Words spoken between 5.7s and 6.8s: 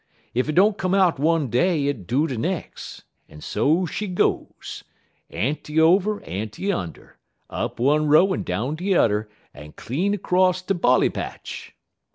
over, Ant'ny